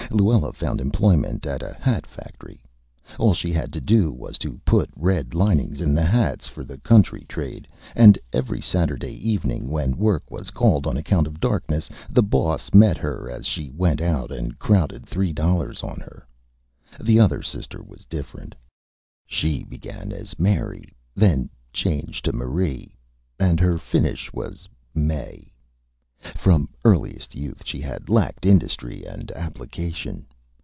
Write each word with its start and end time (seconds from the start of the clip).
Luella 0.13 0.51
found 0.51 0.81
Employment 0.81 1.45
at 1.45 1.61
a 1.63 1.77
Hat 1.79 2.05
Factory. 2.05 2.61
All 3.17 3.33
she 3.33 3.53
had 3.53 3.71
to 3.71 3.79
do 3.79 4.11
was 4.11 4.37
to 4.39 4.59
put 4.65 4.89
Red 4.93 5.33
Linings 5.33 5.79
in 5.79 5.95
Hats 5.95 6.49
for 6.49 6.65
the 6.65 6.77
Country 6.79 7.25
Trade; 7.29 7.65
and 7.95 8.19
every 8.33 8.59
Saturday 8.59 9.13
Evening, 9.25 9.69
when 9.69 9.95
Work 9.95 10.29
was 10.29 10.49
called 10.51 10.85
on 10.85 10.97
account 10.97 11.27
of 11.27 11.39
Darkness, 11.39 11.89
the 12.09 12.21
Boss 12.21 12.73
met 12.73 12.97
her 12.97 13.29
as 13.31 13.45
she 13.47 13.71
went 13.71 14.01
out 14.01 14.33
and 14.33 14.59
crowded 14.59 15.05
three 15.05 15.31
Dollars 15.31 15.81
on 15.81 16.01
her. 16.01 16.27
The 16.99 17.17
other 17.17 17.41
Sister 17.41 17.81
was 17.81 18.03
Different. 18.03 18.53
She 19.25 19.63
began 19.63 20.11
as 20.11 20.37
Mary, 20.37 20.91
then 21.15 21.49
changed 21.71 22.25
to 22.25 22.33
Marie, 22.33 22.97
and 23.39 23.61
her 23.61 23.77
Finish 23.77 24.33
was 24.33 24.67
Mae. 24.93 25.47
From 26.37 26.69
earliest 26.85 27.33
Youth 27.33 27.63
she 27.65 27.81
had 27.81 28.07
lacked 28.07 28.45
Industry 28.45 29.05
and 29.05 29.31
Application. 29.31 30.27